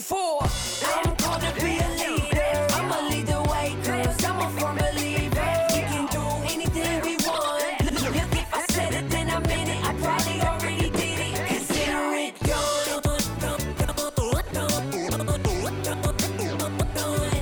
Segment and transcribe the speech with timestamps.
[0.00, 0.42] for.
[0.42, 2.66] I'm called to be a leader.
[2.74, 5.66] I'ma lead the way, cause I'm a firm believer.
[5.72, 6.22] We can do
[6.52, 7.92] anything we want.
[7.92, 9.84] Look, if I said it, then I meant it.
[9.84, 11.46] I probably already did it.
[11.46, 12.76] Consider it done.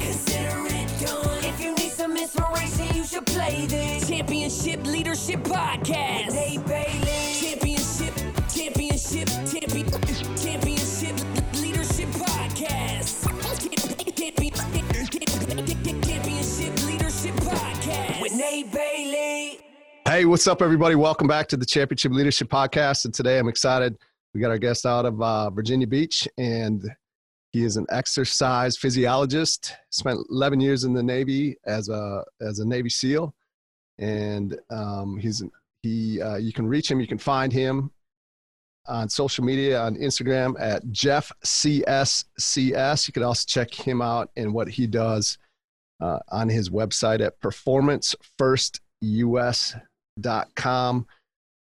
[0.01, 1.45] Consider it done.
[1.45, 4.09] If you need some inspiration, you should play this.
[4.09, 6.27] Championship Leadership Podcast.
[6.27, 6.84] With
[20.15, 20.95] Hey, what's up, everybody?
[20.95, 23.05] Welcome back to the Championship Leadership Podcast.
[23.05, 23.99] And today I'm excited.
[24.33, 26.89] We got our guest out of uh, Virginia Beach, and
[27.51, 29.75] he is an exercise physiologist.
[29.91, 33.35] Spent 11 years in the Navy as a as a Navy SEAL,
[33.99, 35.43] and um, he's
[35.83, 36.23] he.
[36.23, 37.01] Uh, you can reach him.
[37.01, 37.91] You can find him
[38.87, 41.33] on social media on Instagram at Jeff.
[41.65, 45.39] You can also check him out and what he does
[46.01, 47.41] uh, on his website at
[50.21, 51.07] performancefirstus.com.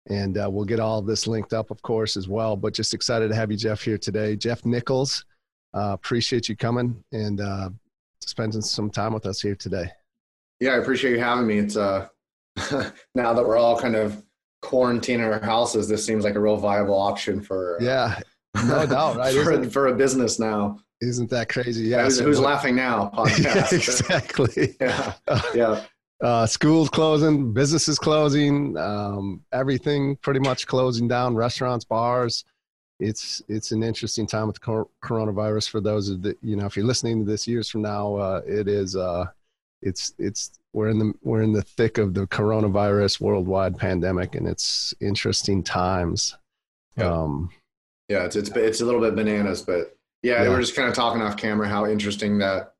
[0.09, 2.55] And uh, we'll get all of this linked up, of course, as well.
[2.55, 4.37] But just excited to have you, Jeff, here today.
[4.37, 5.25] Jeff Nichols,
[5.73, 7.69] uh, appreciate you coming and uh,
[8.21, 9.87] spending some time with us here today.
[10.61, 11.59] Yeah, I appreciate you having me.
[11.59, 12.07] It's uh
[13.13, 14.23] now that we're all kind of
[14.63, 18.19] quarantined in our houses, this seems like a real viable option for uh, Yeah,
[18.65, 19.33] no doubt, right?
[19.43, 20.79] for, Isn't, for a business now.
[21.01, 21.83] isn't that crazy?
[21.83, 22.05] Yeah.
[22.05, 23.11] who's, so who's laughing now?
[23.39, 24.75] Yeah, exactly.
[24.81, 25.13] yeah,
[25.53, 25.83] yeah,
[26.21, 31.35] uh, schools closing, businesses closing, um, everything pretty much closing down.
[31.35, 32.43] Restaurants, bars.
[32.99, 35.69] It's it's an interesting time with cor- coronavirus.
[35.69, 38.41] For those of the you know, if you're listening to this years from now, uh,
[38.47, 39.25] it is uh,
[39.83, 44.47] it's it's we're in the we're in the thick of the coronavirus worldwide pandemic, and
[44.47, 46.35] it's interesting times.
[46.97, 47.11] Yeah.
[47.11, 47.51] Um,
[48.09, 48.23] yeah.
[48.23, 50.49] It's it's it's a little bit bananas, but yeah, Yeah.
[50.49, 52.73] we're just kind of talking off camera how interesting that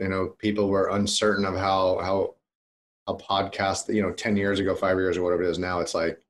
[0.00, 2.34] you know people were uncertain of how how
[3.08, 5.94] a podcast you know 10 years ago five years or whatever it is now it's
[5.94, 6.20] like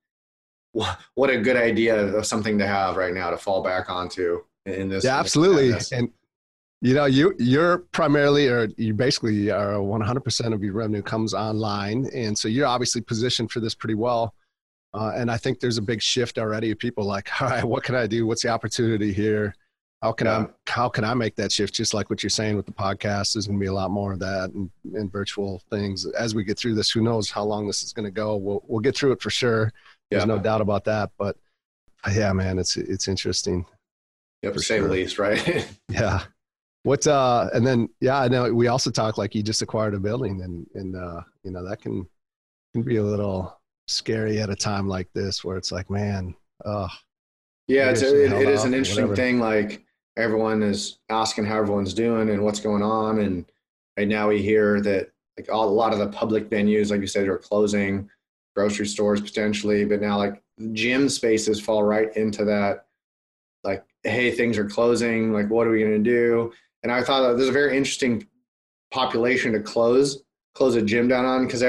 [0.73, 4.41] wha- what a good idea of something to have right now to fall back onto
[4.67, 5.71] in this yeah, absolutely.
[5.71, 5.93] madness.
[5.93, 6.11] And
[6.81, 12.09] you know, you you're primarily, or you basically are 100% of your revenue comes online,
[12.15, 14.35] and so you're obviously positioned for this pretty well.
[14.95, 17.83] Uh, and I think there's a big shift already of people like, all right, what
[17.83, 18.27] can I do?
[18.27, 19.55] What's the opportunity here?
[20.03, 20.39] How can Yeah.
[20.39, 21.75] I how can I make that shift?
[21.75, 24.13] Just like what you're saying with the podcast, there's going to be a lot more
[24.13, 26.91] of that and, and virtual things as we get through this.
[26.91, 28.37] Who knows how long this is going to go?
[28.37, 29.73] We'll we'll get through it for sure.
[30.11, 30.27] There's Yeah.
[30.27, 31.11] no doubt about that.
[31.19, 31.37] But
[32.13, 33.67] yeah, man, it's it's interesting.
[34.43, 34.87] Yep, For say sure.
[34.87, 35.69] the least, right?
[35.89, 36.23] Yeah.
[36.85, 39.99] What uh and then yeah, I know we also talk like you just acquired a
[39.99, 42.07] building and and uh you know that can
[42.73, 46.35] can be a little scary at a time like this where it's like, man,
[46.65, 46.89] oh
[47.67, 49.41] yeah, it's, it, it is an interesting thing.
[49.41, 49.85] Like
[50.19, 53.47] everyone is asking how everyone's doing and what's going on, and
[53.97, 57.07] right now we hear that like all, a lot of the public venues, like you
[57.07, 58.11] said, are closing,
[58.55, 60.43] grocery stores potentially, but now like
[60.73, 62.87] gym spaces fall right into that.
[63.63, 65.33] Like, hey, things are closing.
[65.33, 66.53] Like, what are we going to do?
[66.83, 68.27] And I thought that there's a very interesting
[68.91, 70.23] population to close
[70.55, 71.63] close a gym down on because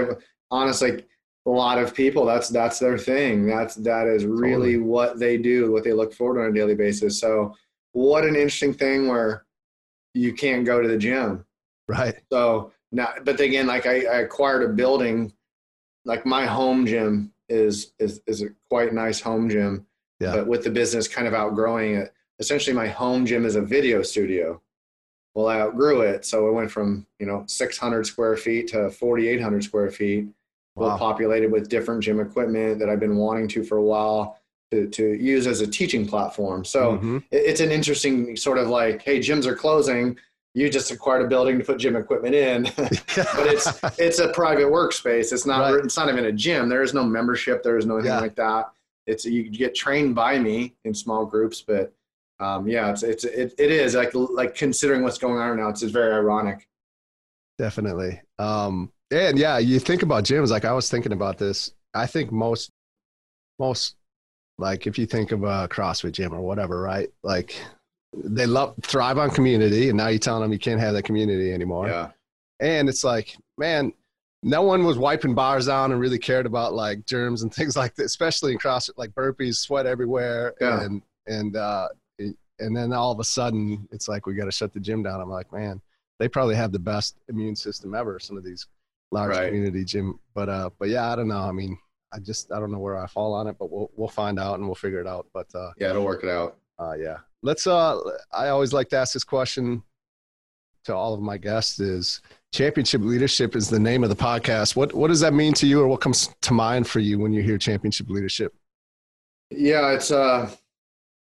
[0.50, 1.06] honestly
[1.46, 4.78] a lot of people that's that's their thing that's that is really Totally.
[4.78, 7.56] what they do what they look forward to on a daily basis so
[7.94, 9.46] what an interesting thing where
[10.14, 11.46] you can't go to the gym
[11.88, 12.16] right.
[12.32, 15.34] so now but again like i, I acquired a building
[16.06, 19.86] like my home gym is is is a quite nice home gym
[20.20, 20.36] Yeah.
[20.36, 24.02] but with the business kind of outgrowing it essentially my home gym is a video
[24.04, 24.62] studio
[25.36, 29.64] well i outgrew it so it went from you know 600 square feet to 4800
[29.64, 30.28] square feet
[30.76, 30.98] well Wow.
[30.98, 34.40] populated with different gym equipment that i've been wanting to for a while
[34.72, 37.24] to, to use as a teaching platform so Mhm.
[37.32, 40.18] it- it's an interesting sort of like hey gyms are closing
[40.56, 42.92] you just acquired a building to put gym equipment in, but
[43.48, 43.68] it's
[44.00, 45.32] it's a private workspace.
[45.32, 45.86] It's not Right.
[45.86, 46.68] it's not even a gym.
[46.70, 47.62] There is no membership.
[47.62, 48.20] There is no anything Yeah.
[48.20, 48.72] like that.
[49.06, 51.94] It's you get trained by me in small groups, but
[52.40, 55.70] um, yeah, it's it's it, it is like like considering what's going on right now.
[55.70, 56.68] It's just very ironic.
[57.60, 58.20] Definitely.
[58.40, 60.50] Um, and yeah, you think about gyms.
[60.50, 61.72] Like I was thinking about this.
[61.94, 62.72] I think most,
[63.60, 63.96] most,
[64.60, 67.10] like if you think of a CrossFit gym or whatever, right?
[67.24, 67.56] Like
[68.14, 71.54] they love thrive on community, and now you're telling them you can't have that community
[71.54, 71.88] anymore.
[71.88, 72.10] Yeah,
[72.60, 73.94] And it's like, man,
[74.42, 77.96] no one was wiping bars down and really cared about like germs and things like
[77.96, 80.82] that, especially in CrossFit, like burpees, sweat everywhere, Yeah.
[80.84, 81.88] and and uh,
[82.62, 85.22] and then all of a sudden, it's like we got to shut the gym down.
[85.22, 85.80] I'm like, man,
[86.20, 88.20] they probably have the best immune system ever.
[88.20, 88.68] Some of these
[89.12, 89.48] large Right.
[89.48, 91.40] community gym, but uh, but yeah, I don't know.
[91.40, 91.78] I mean,
[92.12, 94.56] I just I don't know where I fall on it, but we'll we'll find out
[94.56, 95.28] and we'll figure it out.
[95.34, 96.58] But uh, yeah, it'll work it out.
[96.80, 97.18] uh, yeah.
[97.42, 97.68] Let's.
[97.68, 98.00] Uh,
[98.34, 99.84] I always like to ask this question
[100.86, 102.22] to all of my guests: Is
[102.52, 104.76] championship leadership is the name of the podcast?
[104.76, 107.32] What What does that mean to you, or what comes to mind for you when
[107.32, 108.54] you hear championship leadership?
[109.52, 110.52] Yeah, it's uh,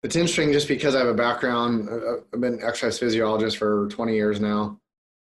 [0.03, 1.89] it's interesting just because I have a background.
[1.89, 4.79] uh, I've been an exercise physiologist for 20 years now,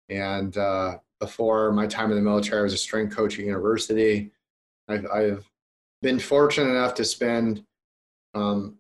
[0.08, 4.30] and uh, before my time in the military, I was a strength coach at university.
[4.88, 5.44] I've I've
[6.02, 7.64] been fortunate enough to spend
[8.34, 8.76] um,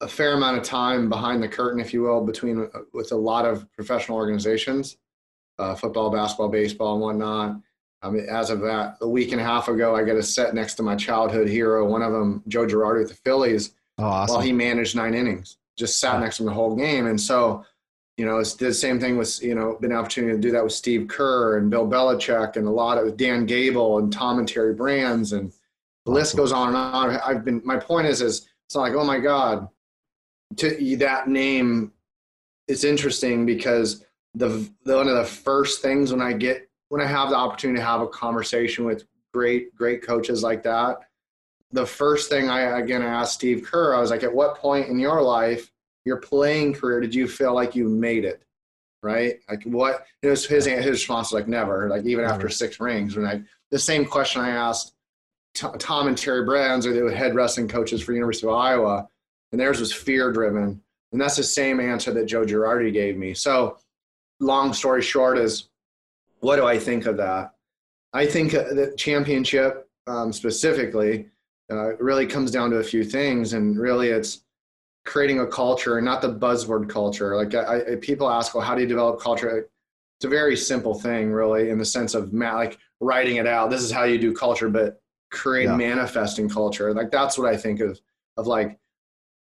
[0.00, 3.16] a fair amount of time behind the curtain, if you will, between uh, with a
[3.16, 4.98] lot of professional organizations,
[5.58, 7.60] uh, football, basketball, baseball, and whatnot.
[8.02, 10.54] I mean, as of that, a week and a half ago, I got a set
[10.54, 14.34] next to my childhood hero, one of them, Joe Girardi with the Phillies, Oh, awesome!
[14.34, 16.20] while he managed nine innings, just sat Yeah.
[16.20, 17.06] next to him the whole game.
[17.06, 17.64] And so,
[18.16, 20.64] you know, it's the same thing with, you know, been an opportunity to do that
[20.64, 24.48] with Steve Kerr and Bill Belichick and a lot of Dan Gable and Tom and
[24.48, 25.52] Terry Brands and
[26.06, 27.10] the list goes on and on.
[27.18, 29.68] I've been, my point is, is it's not like, oh my God,
[30.56, 31.92] to that name,
[32.68, 34.04] it's interesting because
[34.34, 37.80] the, the one of the first things when I get, when I have the opportunity
[37.80, 39.04] to have a conversation with
[39.34, 41.00] great, great coaches like that,
[41.72, 44.88] the first thing I again I asked Steve Kerr, I was like, at what point
[44.88, 45.70] in your life,
[46.06, 48.42] your playing career, did you feel like you made it?
[49.02, 49.40] Right?
[49.50, 53.16] Like what it was his his response was like never, like even after six rings.
[53.16, 54.94] When I the same question I asked
[55.54, 59.08] T- Tom and Terry Brands, or the head wrestling coaches for University of Iowa,
[59.52, 60.80] and theirs was fear driven.
[61.12, 63.32] And that's the same answer that Joe Girardi gave me.
[63.34, 63.78] So
[64.40, 65.68] long story short is
[66.40, 67.52] what do I think of that?
[68.12, 71.28] I think the championship um, specifically
[71.70, 74.42] uh, really comes down to a few things, and really it's
[75.06, 77.34] creating a culture, and not the buzzword culture.
[77.36, 79.68] Like I, I, people ask, well, how do you develop culture?
[80.18, 83.70] It's a very simple thing, really, in the sense of like writing it out.
[83.70, 85.00] This is how you do culture, but
[85.30, 85.76] create Yeah.
[85.76, 86.92] manifesting culture.
[86.92, 88.00] Like that's what I think of
[88.36, 88.78] of like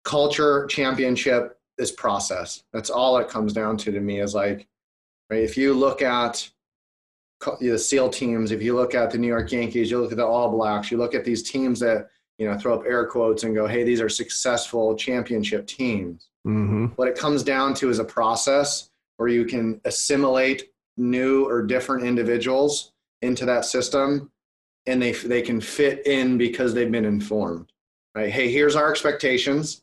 [0.04, 2.64] culture championship is process.
[2.72, 4.68] That's all it comes down to to me is like,
[5.30, 5.44] right?
[5.44, 6.50] If you look at
[7.60, 10.26] the SEAL teams, if you look at the New York Yankees, you look at the
[10.26, 13.56] All Blacks, you look at these teams that you know throw up air quotes and
[13.56, 18.04] go, "Hey, these are successful championship teams." hmm What it comes down to is a
[18.04, 22.92] process where you can assimilate new or different individuals
[23.22, 24.32] into that system,
[24.86, 27.72] and they they can fit in because they've been informed.
[28.16, 28.32] Right?
[28.32, 29.82] Hey, here's our expectations.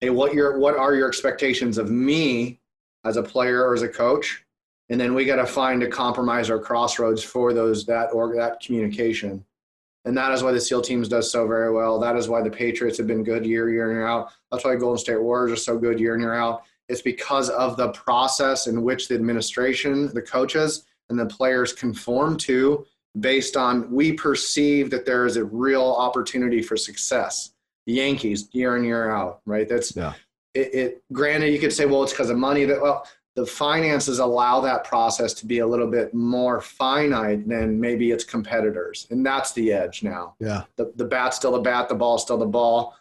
[0.00, 2.60] Hey, what your what are your expectations of me
[3.04, 4.44] as a player or as a coach?
[4.88, 8.60] And then we got to find a compromise or crossroads for those that or that
[8.60, 9.44] communication.
[10.04, 11.98] And that is why the SEAL teams does so very well.
[12.00, 14.32] That is why the Patriots have been good year, year in, year out.
[14.50, 16.64] That's why Golden State Warriors are so good year in, year out.
[16.88, 22.36] It's because of the process in which the administration, the coaches, and the players conform
[22.38, 22.84] to
[23.20, 27.52] based on we perceive that there is a real opportunity for success.
[27.86, 29.68] The Yankees, year in, year out, right?
[29.68, 30.14] That's Yeah.
[30.54, 34.18] it, it granted you could say, well, it's because of money that well, the finances
[34.18, 39.06] allow that process to be a little bit more finite than maybe its competitors.
[39.10, 40.64] And that's the edge now Yeah.
[40.76, 42.94] the, the bat's still the bat, the ball's still the ball.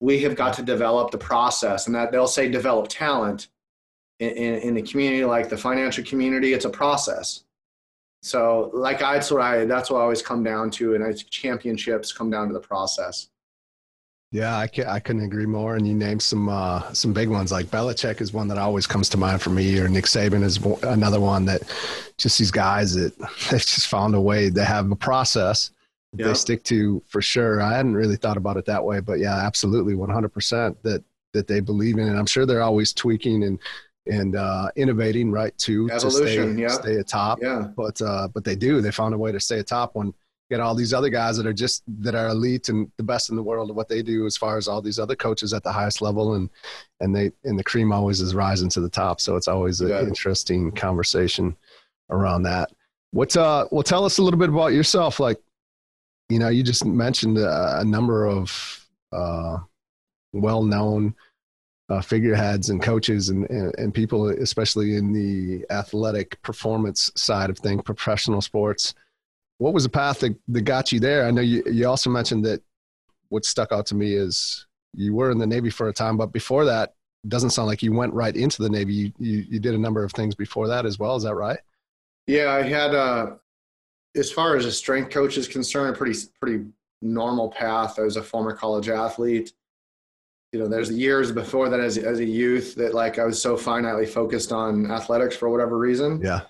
[0.00, 3.48] We have got to develop the process, and that they'll say develop talent
[4.18, 6.52] in, in, in the community, like the financial community.
[6.52, 7.44] It's a process.
[8.22, 11.12] So, like I, that's what I, that's what I always come down to, and I
[11.12, 13.28] championships come down to the process.
[14.32, 15.76] Yeah, I, can, I couldn't agree more.
[15.76, 19.08] And you named some uh, some big ones like Belichick is one that always comes
[19.10, 21.62] to mind for me, or Nick Saban is one- another one that
[22.18, 23.16] just these guys that
[23.50, 24.48] they've just found a way.
[24.48, 25.70] They have a process
[26.12, 26.28] that Yeah.
[26.28, 27.62] they stick to for sure.
[27.62, 31.04] I hadn't really thought about it that way, but yeah, absolutely, one hundred percent that
[31.32, 33.58] that they believe in, and I'm sure they're always tweaking and
[34.08, 35.56] and uh, innovating, right?
[35.58, 36.68] Too Evolution, to stay yeah.
[36.68, 37.38] stay atop.
[37.42, 38.80] Yeah, But uh, but they do.
[38.80, 40.12] They found a way to stay atop when
[40.50, 43.36] get all these other guys that are just that are elite and the best in
[43.36, 45.72] the world at what they do as far as all these other coaches at the
[45.72, 46.34] highest level.
[46.34, 46.50] And
[47.00, 49.20] and they and the cream always is rising to the top.
[49.20, 50.02] So it's always an yeah.
[50.02, 51.56] interesting conversation
[52.10, 52.70] around that.
[53.10, 55.18] What's uh well tell us a little bit about yourself.
[55.18, 55.38] Like
[56.28, 59.58] you know you just mentioned a, a number of uh
[60.32, 61.14] well-known
[61.88, 67.58] uh, figureheads and coaches and, and, and people especially in the athletic performance side of
[67.58, 68.92] things professional sports
[69.58, 71.26] what was the path that, that got you there?
[71.26, 72.62] I know you, you also mentioned that
[73.28, 76.32] what stuck out to me is you were in the Navy for a time, but
[76.32, 76.94] before that,
[77.24, 78.92] it doesn't sound like you went right into the Navy.
[78.92, 81.16] You, you, you did a number of things before that as well.
[81.16, 81.58] Is that right?
[82.26, 83.34] Yeah, I had, uh,
[84.14, 86.64] as far as a strength coach is concerned, a pretty, pretty
[87.02, 87.98] normal path.
[87.98, 89.52] I was a former college athlete.
[90.52, 93.56] You know, there's years before that as, as a youth that like I was so
[93.56, 96.20] finitely focused on athletics for whatever reason.
[96.22, 96.42] Yeah.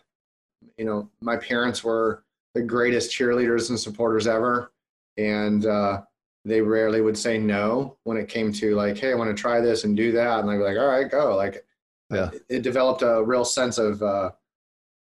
[0.76, 2.22] You know, my parents were,
[2.56, 4.72] the greatest cheerleaders and supporters ever.
[5.18, 6.02] And uh,
[6.46, 9.60] they rarely would say no when it came to like, hey, I want to try
[9.60, 10.40] this and do that.
[10.40, 11.36] And I'd be like, all right, go.
[11.36, 11.66] Like,
[12.10, 12.30] yeah.
[12.32, 14.30] it, it developed a real sense of, uh,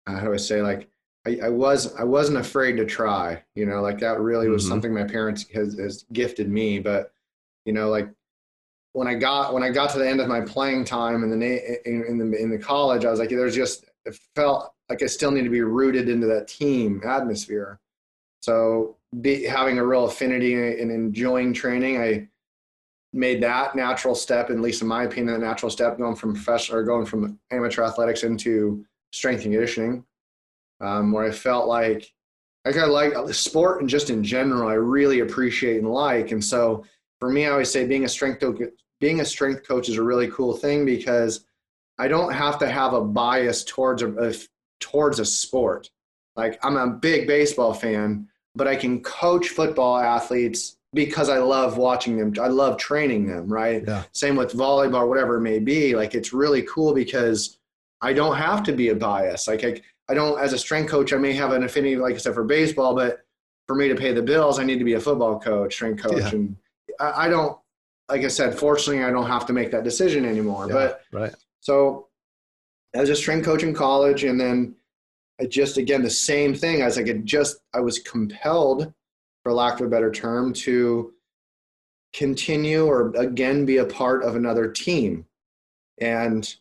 [0.07, 0.89] how do I say, like,
[1.25, 4.71] I, I, was I wasn't afraid to try, you know, like that really was mm-hmm.
[4.71, 6.79] something my parents has, has gifted me.
[6.79, 7.13] But
[7.65, 8.09] you know, like
[8.91, 11.89] when I got when I got to the end of my playing time in the
[11.89, 15.07] in, in the in the college, I was like, there's just it felt like I
[15.07, 17.79] still need to be rooted into that team atmosphere.
[18.41, 22.27] So be, having a real affinity and enjoying training, I
[23.13, 26.79] made that natural step, at least in my opinion, that natural step going from professional
[26.79, 30.03] or going from amateur athletics into strength and conditioning,
[30.81, 32.11] um, where I felt like
[32.65, 36.31] like I like the sport and just in general, I really appreciate and like.
[36.31, 36.85] And so
[37.19, 38.43] for me, I always say being a strength
[38.99, 41.45] being a strength coach is a really cool thing because
[41.99, 44.33] I don't have to have a bias towards a, a
[44.79, 45.89] towards a sport.
[46.35, 51.77] Like I'm a big baseball fan, but I can coach football athletes because I love
[51.77, 52.33] watching them.
[52.41, 53.83] I love training them, right?
[53.85, 54.03] Yeah.
[54.11, 55.95] Same with volleyball, whatever it may be.
[55.95, 57.57] Like it's really cool because
[58.01, 59.47] I don't have to be a bias.
[59.47, 62.17] Like I, I don't, as a strength coach, I may have an affinity, like I
[62.17, 63.25] said, for baseball, but
[63.67, 66.21] for me to pay the bills, I need to be a football coach, strength coach.
[66.21, 66.29] Yeah.
[66.29, 66.55] And
[66.99, 67.57] I, I, don't,
[68.09, 70.67] like I said, fortunately, I don't have to make that decision anymore.
[70.67, 71.33] Yeah, but right.
[71.63, 72.09] So
[72.93, 74.75] I was a strength coach in college, and then
[75.39, 76.81] I just again the same thing.
[76.81, 78.93] I was like, it just I was compelled,
[79.43, 81.13] for lack of a better term, to
[82.11, 85.25] continue or again be a part of another team,
[85.99, 86.53] and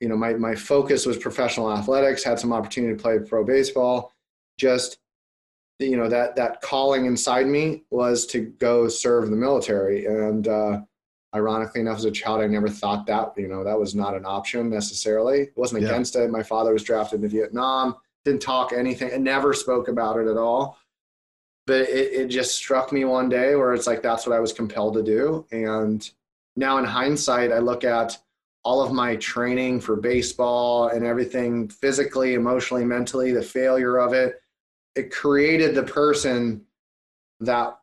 [0.00, 2.24] you know my my focus was professional athletics.
[2.24, 4.12] Had some opportunity to play pro baseball.
[4.58, 4.98] Just
[5.78, 10.48] you know that that calling inside me was to go serve the military and.
[10.48, 10.80] Uh,
[11.34, 14.24] ironically enough, as a child, I never thought that, you know, that was not an
[14.24, 15.42] option necessarily.
[15.42, 16.30] It wasn't against it.
[16.30, 20.36] My father was drafted to Vietnam, didn't talk anything, and never spoke about it at
[20.36, 20.78] all.
[21.66, 24.52] But it, it just struck me one day where it's like, that's what I was
[24.52, 25.46] compelled to do.
[25.52, 26.08] And
[26.56, 28.18] now in hindsight, I look at
[28.62, 34.42] all of my training for baseball and everything physically, emotionally, mentally, the failure of it,
[34.96, 36.66] it created the person
[37.40, 37.79] that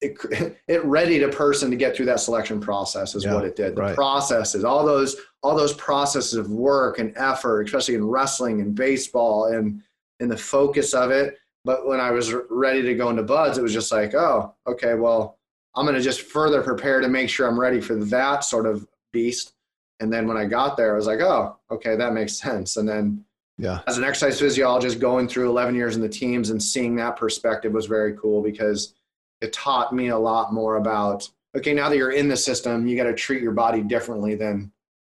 [0.00, 3.56] it, it readied a person to get through that selection process is yeah, what it
[3.56, 3.76] did.
[3.76, 3.94] The right.
[3.94, 9.46] processes, all those, all those processes of work and effort, especially in wrestling and baseball
[9.46, 9.82] and,
[10.20, 11.38] and the focus of it.
[11.64, 14.94] But when I was ready to go into BUD/S, it was just like, oh, okay,
[14.94, 15.38] well,
[15.74, 18.86] I'm going to just further prepare to make sure I'm ready for that sort of
[19.12, 19.52] beast.
[20.00, 22.78] And then when I got there, I was like, oh, okay, that makes sense.
[22.78, 23.24] And then
[23.58, 23.80] yeah.
[23.86, 27.72] as an exercise physiologist, going through 11 years in the teams and seeing that perspective
[27.72, 28.94] was very cool because
[29.40, 32.96] it taught me a lot more about okay now that you're in the system you
[32.96, 34.70] got to treat your body differently than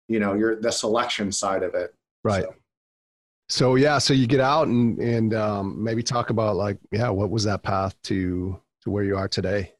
[0.08, 1.94] you know your the selection side of it.
[2.24, 2.44] Right.
[2.44, 2.54] So.
[3.48, 7.30] so yeah so you get out and and um, maybe talk about like yeah what
[7.30, 9.72] was that path to to where you are today?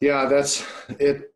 [0.00, 0.66] Yeah that's
[0.98, 1.32] it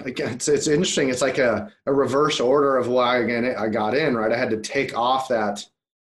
[0.00, 1.08] again it's, it's interesting.
[1.08, 4.32] It's like a, a reverse order of why again i got in right?
[4.32, 5.64] I had to take off that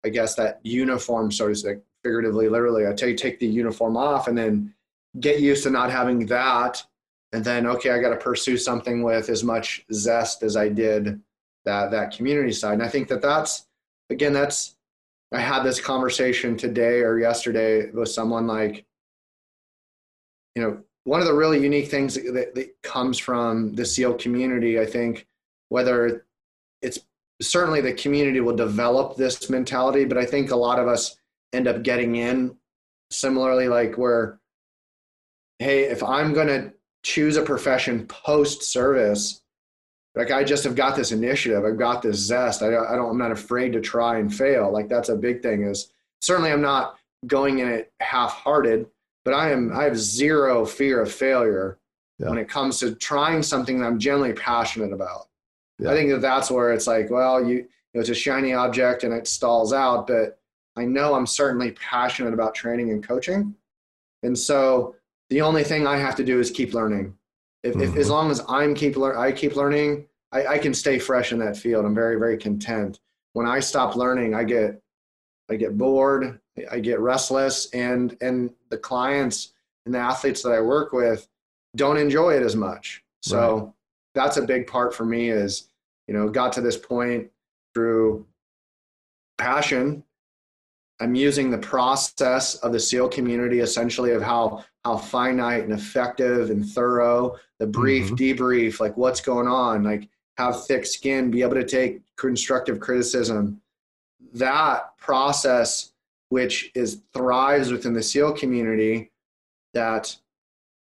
[0.05, 2.87] i guess that uniform so to speak figuratively literally.
[2.87, 4.73] I take take the uniform off and then
[5.21, 6.83] get used to not having that.
[7.33, 11.21] And then okay i got to pursue something with as much zest as i did
[11.65, 12.75] that that community side.
[12.75, 13.67] And i think that that's
[14.11, 14.77] again that's
[15.33, 18.85] i had this conversation today or yesterday with someone like
[20.55, 24.79] you know one of the really unique things that, that comes from the seal community
[24.79, 25.27] i think
[25.71, 26.25] whether
[26.83, 27.01] it's
[27.43, 31.17] certainly the community will develop this mentality but i think a lot of us
[31.53, 32.57] end up getting in
[33.11, 34.39] similarly like where
[35.59, 39.43] hey, if I'm going to choose a profession post service,
[40.15, 42.63] like I just have got this initiative, I've got this zest.
[42.63, 44.73] I don't, I don't, I'm not afraid to try and fail.
[44.73, 45.65] Like that's a big thing.
[45.65, 46.97] Is certainly I'm not
[47.27, 48.87] going in it half-hearted,
[49.25, 51.79] but I am I have zero fear of failure
[52.19, 52.29] yeah.
[52.29, 55.29] when it comes to trying something that I'm generally passionate about.
[55.79, 55.91] Yeah.
[55.91, 59.03] I think that that's where it's like, well, you, you know, it's a shiny object
[59.03, 60.39] and it stalls out, but
[60.77, 63.55] I know I'm certainly passionate about training and coaching.
[64.23, 64.95] And so
[65.31, 67.17] the only thing I have to do is keep learning.
[67.63, 67.83] If, mm-hmm.
[67.83, 71.33] if as long as I'm keep lear- I keep learning, I, I can stay fresh
[71.33, 71.85] in that field.
[71.85, 73.01] I'm very, very content.
[73.33, 74.81] When I stop learning, I get
[75.51, 76.41] I get bored,
[76.71, 79.53] I get restless, and and the clients
[79.87, 81.29] and the athletes that I work with
[81.77, 83.03] don't enjoy it as much.
[83.23, 83.73] So right.
[84.15, 85.69] that's a big part for me is,
[86.07, 87.31] you know, got to this point
[87.75, 88.27] through
[89.39, 90.05] passion.
[91.01, 96.51] I'm using the process of the SEAL community essentially of how how finite and effective
[96.51, 98.15] and thorough the brief mm-hmm.
[98.15, 103.61] debrief, like what's going on, like have thick skin, be able to take constructive criticism.
[104.35, 105.93] That process,
[106.29, 109.11] which is thrives within the SEAL community,
[109.73, 110.15] that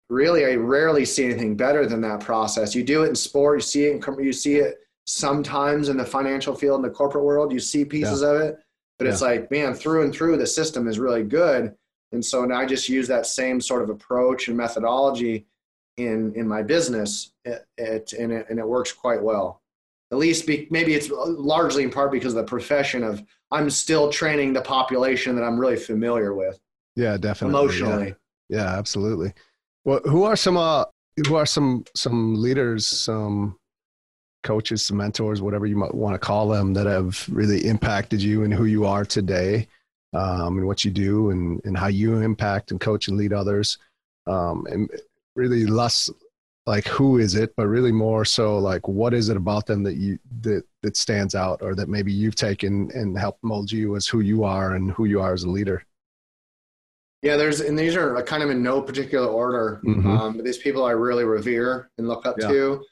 [0.10, 2.74] really I rarely see anything better than that process.
[2.74, 6.06] You do it in sport, you see it, in, you see it sometimes in the
[6.06, 8.30] financial field, in the corporate world, you see pieces yeah.
[8.30, 8.60] of it,
[9.00, 9.14] but yeah.
[9.14, 11.74] it's like, man, through and through, the system is really good.
[12.12, 15.48] And so now I just use that same sort of approach and methodology
[15.98, 19.62] in in my business, it, it, and it and it works quite well.
[20.12, 24.10] At least be, maybe it's largely in part because of the profession of I'm still
[24.10, 26.60] training the population that I'm really familiar with.
[26.96, 27.60] Yeah, definitely.
[27.60, 28.16] Emotionally.
[28.50, 29.34] Yeah, yeah absolutely.
[29.86, 30.86] Well, who are some uh
[31.28, 33.59] who are some some leaders, some
[34.44, 38.44] coaches, some mentors, whatever you might want to call them, that have really impacted you
[38.44, 39.68] and who you are today,
[40.14, 43.78] um, and what you do, and and how you impact and coach and lead others,
[44.28, 44.90] um, and
[45.36, 46.10] really less
[46.66, 49.96] like who is it, but really more so like what is it about them that
[49.96, 54.08] you that that stands out, or that maybe you've taken and helped mold you as
[54.08, 55.84] who you are and who you are as a leader.
[57.22, 59.82] Yeah, there's and these are kind of in no particular order.
[59.84, 60.10] Mm-hmm.
[60.10, 62.48] Um, these people I really revere and look up yeah.
[62.48, 62.86] to.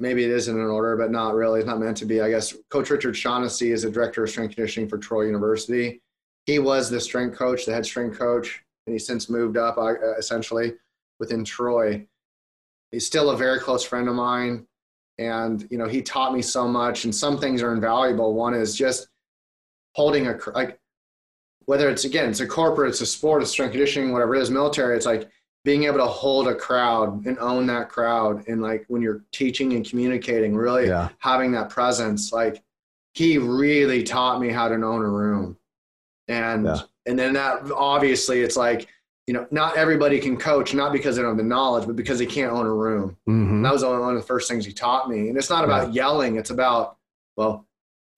[0.00, 1.60] Maybe it isn't in order, but not really.
[1.60, 2.20] It's not meant to be.
[2.20, 6.00] I guess Coach Richard Shaughnessy is the director of strength conditioning for Troy University.
[6.46, 10.16] He was the strength coach, the head strength coach, and he's since moved up uh,
[10.16, 10.72] essentially
[11.18, 12.06] within Troy.
[12.90, 14.66] He's still a very close friend of mine,
[15.18, 17.04] and you know he taught me so much.
[17.04, 18.34] And some things are invaluable.
[18.34, 19.08] One is just
[19.94, 20.80] holding a like
[21.66, 24.50] whether it's again it's a corporate, it's a sport, it's strength conditioning, whatever it is,
[24.50, 24.96] military.
[24.96, 25.30] It's like
[25.64, 29.74] being able to hold a crowd and own that crowd, and like when you're teaching
[29.74, 31.08] and communicating, really yeah.
[31.18, 32.32] having that presence.
[32.32, 32.62] Like
[33.14, 35.56] he really taught me how to own a room,
[36.28, 36.80] and yeah.
[37.06, 38.88] and then that obviously it's like
[39.30, 42.18] you know, not everybody can coach, not because they don't have the knowledge, but because
[42.18, 43.16] they can't own a room.
[43.28, 43.62] Mm-hmm.
[43.62, 45.28] That was one of the first things he taught me.
[45.28, 46.02] And it's not about yeah.
[46.02, 46.36] yelling.
[46.36, 46.96] It's about,
[47.36, 47.64] well,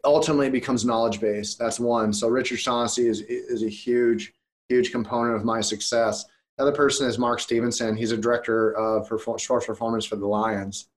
[0.05, 1.59] ultimately it becomes knowledge based.
[1.59, 2.14] That's one.
[2.14, 4.33] So Richard Shaughnessy is, is a huge,
[4.70, 6.24] huge component of my success.
[6.56, 7.96] The other person is Mark Stevenson.
[7.96, 9.06] He's a director of
[9.40, 10.88] sports performance for the Lions.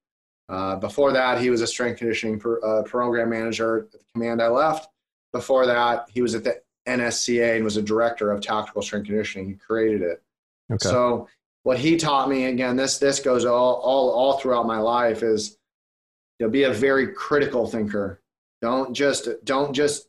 [0.48, 4.42] Uh, before that, he was a strength conditioning per, uh, program manager at the command
[4.42, 4.90] I left.
[5.32, 9.50] Before that, he was at the NSCA and was a director of tactical strength conditioning.
[9.50, 10.22] He created it.
[10.72, 10.88] Okay.
[10.88, 11.28] So
[11.64, 15.58] what he taught me again, this this goes all all all throughout my life is
[16.40, 18.22] you know be a very critical thinker.
[18.62, 20.08] Don't just don't just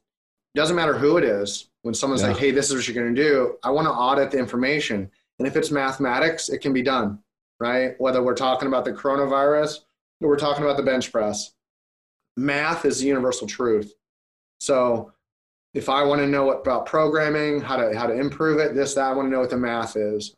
[0.54, 1.68] doesn't matter who it is.
[1.82, 2.28] When someone's yeah.
[2.28, 5.10] like, "Hey, this is what you're going to do," I want to audit the information.
[5.38, 7.18] And if it's mathematics, it can be done,
[7.60, 7.94] right?
[7.98, 9.80] Whether we're talking about the coronavirus
[10.20, 11.52] or we're talking about the bench press,
[12.36, 13.92] math is the universal truth.
[14.60, 15.12] So
[15.74, 18.94] if I want to know what, about programming, how to how to improve it, this
[18.94, 20.34] that I want to know what the math is,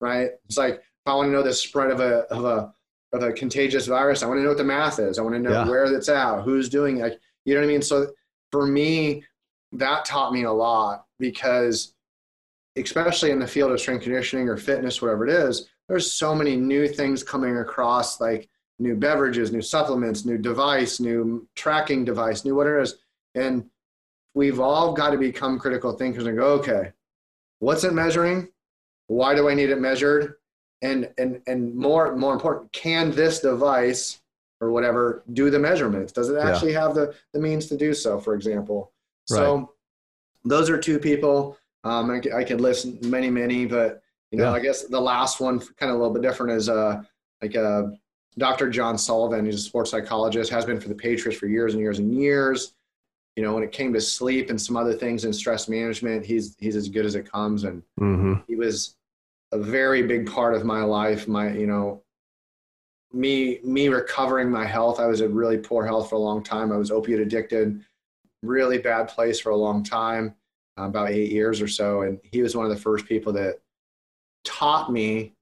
[0.00, 0.30] right?
[0.44, 2.74] It's like if I want to know the spread of a of a
[3.14, 5.18] of a contagious virus, I want to know what the math is.
[5.18, 5.68] I want to know yeah.
[5.68, 7.20] where it's at, who's doing it.
[7.44, 7.82] You know what I mean?
[7.82, 8.08] So
[8.50, 9.24] for me,
[9.72, 11.91] that taught me a lot because,
[12.76, 16.56] especially in the field of strength conditioning or fitness, whatever it is, there's so many
[16.56, 22.54] new things coming across, like new beverages, new supplements, new device, new tracking device, new
[22.54, 22.96] whatever it is,
[23.34, 23.64] and
[24.34, 26.92] we've all got to become critical thinkers and go, okay,
[27.58, 28.48] what's it measuring?
[29.06, 30.34] Why do I need it measured?
[30.80, 34.20] And and and more more important, can this device
[34.60, 36.12] or whatever do the measurements?
[36.12, 36.80] Does it actually yeah.
[36.80, 38.92] have the, the means to do so, for example?
[39.30, 39.36] Right.
[39.36, 39.72] So
[40.44, 41.56] those are two people.
[41.84, 44.52] Um, I, I could list many, many, but you know, yeah.
[44.52, 47.02] I guess the last one, kind of a little bit different, is uh,
[47.40, 47.84] like uh,
[48.38, 48.70] Dr.
[48.70, 49.44] John Sullivan.
[49.44, 52.74] He's a sports psychologist, has been for the Patriots for years and years and years
[53.36, 56.54] you know, when it came to sleep and some other things in stress management, he's
[56.58, 58.34] he's as good as it comes, and mm-hmm.
[58.46, 58.96] he was
[59.52, 61.26] a very big part of my life.
[61.28, 62.02] My, you know,
[63.12, 65.00] me me recovering my health.
[65.00, 66.72] I was in really poor health for a long time.
[66.72, 67.82] I was opiate addicted,
[68.42, 70.34] really bad place for a long time,
[70.78, 73.60] Uh, about eight years or so, and he was one of the first people that
[74.44, 75.34] taught me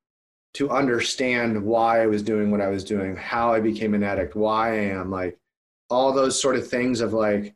[0.54, 4.34] to understand why I was doing what I was doing, how I became an addict,
[4.34, 5.38] why I am like
[5.88, 7.54] all those sort of things of like,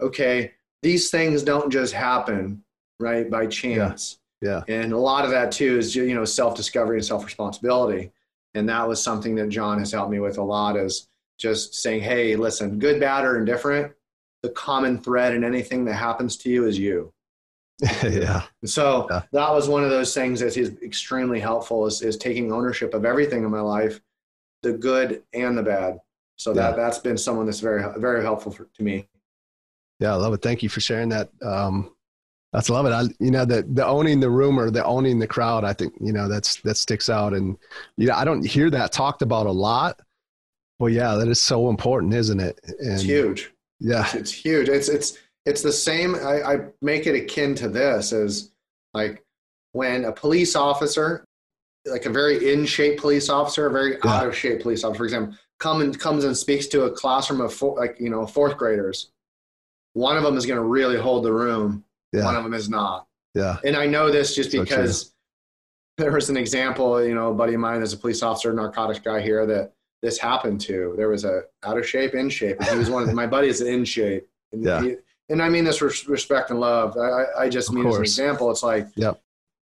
[0.00, 0.52] okay,
[0.82, 2.62] these things don't just happen
[3.00, 4.18] right by chance.
[4.42, 4.62] Yeah.
[4.68, 8.12] And a lot of that too is you know self discovery and self responsibility,
[8.54, 10.76] and that was something that John has helped me with a lot.
[10.76, 13.92] Is just saying, hey, listen, good, bad, or indifferent.
[14.46, 17.12] The common thread in anything that happens to you is you.
[18.04, 18.44] yeah.
[18.64, 19.22] So Yeah.
[19.32, 23.04] that was one of those things that is extremely helpful is, is taking ownership of
[23.04, 24.00] everything in my life,
[24.62, 25.98] the good and the bad.
[26.36, 26.76] So that, Yeah.
[26.76, 29.08] that's been someone that's very, very helpful for, to me.
[29.98, 30.42] Yeah, I love it.
[30.42, 31.28] Thank you for sharing that.
[31.42, 31.90] Um,
[32.52, 32.90] that's love it.
[32.90, 35.64] I, you know, the the owning the room or the owning the crowd.
[35.64, 37.56] I think you know that's that sticks out, and
[37.96, 40.00] you know, I don't hear that talked about a lot.
[40.78, 42.60] Well, yeah, that is so important, isn't it?
[42.78, 43.52] And, It's huge.
[43.80, 44.68] Yeah, It's huge.
[44.68, 46.14] It's, it's, it's the same.
[46.14, 48.50] I, I make it akin to this as
[48.94, 49.22] like
[49.72, 51.24] when a police officer,
[51.84, 54.10] like a very in shape police officer, a very Yeah.
[54.12, 57.40] out of shape police officer, for example, come and comes and speaks to a classroom
[57.40, 59.10] of four, like, you know, fourth graders.
[59.92, 61.84] One of them is going to really hold the room.
[62.12, 62.24] Yeah.
[62.24, 63.06] One of them is not.
[63.34, 65.12] yeah, And I know this just So because
[65.98, 68.98] there was an example, you know, a buddy of mine is a police officer, narcotics
[69.00, 70.94] guy here that this happened to.
[70.96, 72.56] There was a out of shape, in shape.
[72.60, 74.28] And he was one of the, my buddies in shape.
[74.52, 74.82] And, Yeah.
[74.82, 74.96] he-
[75.28, 76.96] and I mean this with respect and love.
[76.96, 78.08] I, I- just Of mean as an course.
[78.10, 78.50] example.
[78.50, 79.20] It's like Yep.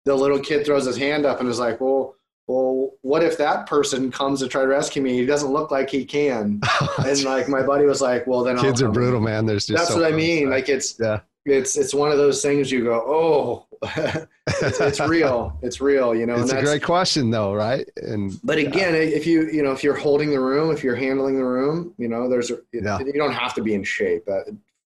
[0.06, 2.16] the little kid throws his hand up and is like, well,
[2.48, 5.14] well, what if that person comes to try to rescue me?
[5.14, 6.60] He doesn't look like he can.
[7.06, 8.94] And like my buddy was like, well, then I'll kids are come.
[8.94, 9.46] brutal, man.
[9.46, 10.50] There's just That's so what I mean.
[10.50, 11.20] Like it's Yeah.
[11.46, 13.66] It's it's one of those things you go, oh,
[14.62, 15.58] it's, it's real.
[15.62, 16.36] It's real, you know.
[16.36, 17.90] it's and a great question, though, right?
[17.98, 21.36] And but again, if you you know if you're holding the room, if you're handling
[21.36, 23.00] the room, you know, there's a, Yeah.
[23.00, 24.28] you don't have to be in shape.
[24.30, 24.42] Uh,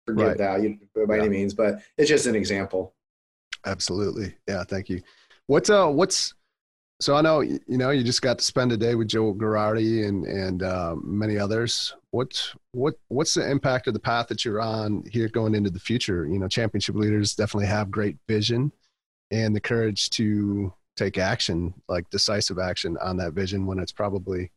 [0.05, 0.37] forget Right.
[0.37, 0.77] that you,
[1.07, 1.21] by Yeah.
[1.23, 2.93] any means, but it's just an example.
[3.65, 4.35] Absolutely.
[4.47, 4.63] Yeah.
[4.65, 5.01] Thank you.
[5.47, 6.33] What's uh what's
[7.03, 10.07] so I know you know you just got to spend a day with Joe Girardi
[10.07, 11.93] and and uh, many others.
[12.11, 15.79] What's what what's the impact of the path that you're on here going into the
[15.79, 16.25] future?
[16.25, 18.71] You know, championship leaders definitely have great vision
[19.31, 24.51] and the courage to take action, like decisive action on that vision when it's probably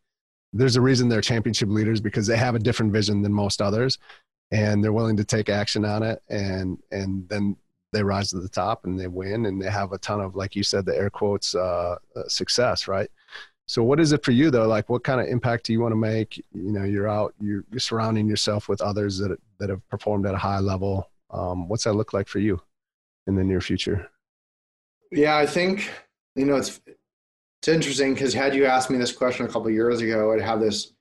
[0.53, 3.99] there's a reason they're championship leaders because they have a different vision than most others
[4.53, 7.57] and they're willing to take action on it and and then
[7.97, 10.55] they rise to the top and they win and they have a ton of like
[10.55, 13.09] you said the air quotes uh, uh, success right?
[13.69, 14.69] So what is it for you though?
[14.69, 16.37] Like what kind of impact do you want to make?
[16.53, 20.35] You know you're out you're, you're surrounding yourself with others that that have performed at
[20.35, 21.11] a high level.
[21.31, 22.61] Um, what's that look like for you
[23.27, 24.09] in the near future?
[25.11, 25.91] Yeah, I think
[26.37, 29.75] you know it's it's interesting because had you asked me this question a couple of
[29.75, 30.93] years ago, I'd have this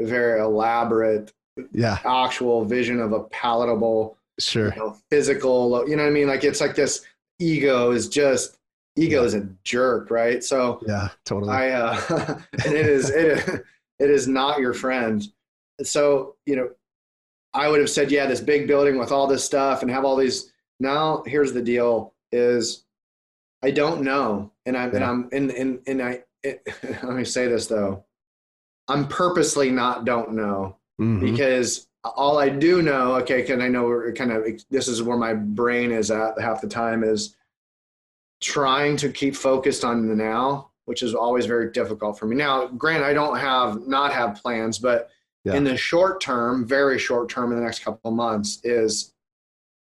[0.00, 1.32] very elaborate
[1.72, 1.98] yeah.
[2.04, 4.72] actual vision of a palatable sure.
[4.74, 6.26] You know, physical you know what i mean?
[6.28, 7.04] Like it's like this
[7.38, 8.58] ego is just
[8.96, 10.42] ego is a jerk right?
[10.42, 11.52] So yeah totally.
[11.52, 13.64] I uh and it is it,
[13.98, 15.22] it is not your friend.
[15.82, 16.70] So you know
[17.52, 20.14] i would have said yeah this big building with all this stuff and have all
[20.14, 22.84] these now here's the deal is
[23.62, 24.52] i don't know.
[24.66, 26.62] And i'm and i'm and and, and i it,
[27.02, 28.04] let me say this though.
[28.88, 31.20] I'm purposely not don't know Mhm.
[31.20, 35.16] because all I do know, okay, can I know we're kind of this is where
[35.18, 37.36] my brain is at half the time is
[38.40, 42.36] trying to keep focused on the now, which is always very difficult for me.
[42.36, 45.10] Now, grant I don't have not have plans, but
[45.44, 45.54] Yeah.
[45.54, 49.12] in the short term, very short term in the next couple of months is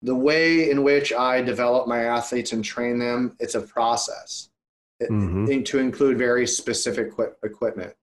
[0.04, 4.50] the way in which I develop my athletes and train them, it's a process
[5.00, 5.48] It- Mhm.
[5.52, 7.94] in- to include very specific equipment.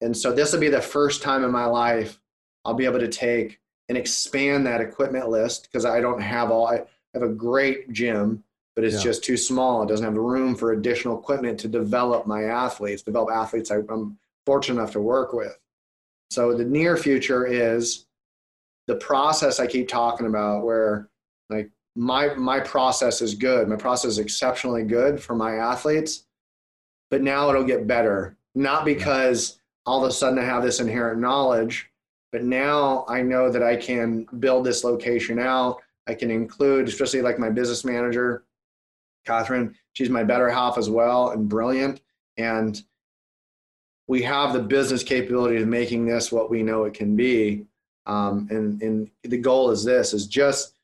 [0.00, 2.18] And so this will be the first time in my life
[2.64, 6.66] I'll be able to take and expand that equipment list because I don't have all,
[6.68, 8.42] I have a great gym,
[8.74, 9.02] but it's Yeah.
[9.02, 9.82] just too small.
[9.82, 14.18] It doesn't have room for additional equipment to develop my athletes, develop athletes I, I'm
[14.46, 15.58] fortunate enough to work with.
[16.30, 18.06] So the near future is
[18.86, 21.08] the process I keep talking about where
[21.50, 23.68] like my my process is good.
[23.68, 26.24] My process is exceptionally good for my athletes,
[27.10, 28.36] but now it'll get better.
[28.54, 31.90] Not because all of a sudden I have this inherent knowledge,
[32.34, 35.80] but now I know that I can build this location out.
[36.08, 38.42] I can include, especially like my business manager,
[39.24, 39.76] Catherine.
[39.92, 42.00] She's my better half as well and brilliant.
[42.36, 42.82] And
[44.08, 47.66] we have the business capability of making this what we know it can be.
[48.06, 50.74] Um, and, and the goal is this is just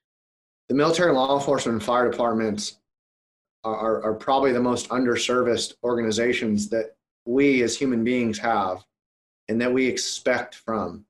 [0.69, 2.77] the military law enforcement and fire departments
[3.65, 8.85] are, are, are probably the most underserviced organizations that we as human beings have
[9.49, 11.05] and that we expect from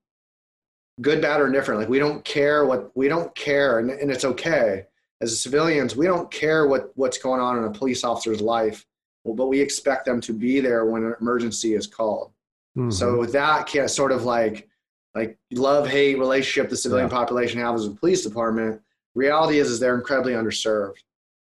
[1.01, 4.25] good bad or indifferent like we don't care what we don't care and, and it's
[4.25, 4.85] okay
[5.21, 8.87] as civilians, we don't care what, what's going on in a police officer's life,
[9.25, 12.33] but we expect them to be there when an emergency is called.
[12.77, 12.91] Mm-hmm.
[12.91, 14.69] So that can sort of like
[15.17, 17.17] like love hate relationship the civilian yeah.
[17.17, 18.81] population has with the police department.
[19.17, 20.99] Reality is is they're incredibly underserved,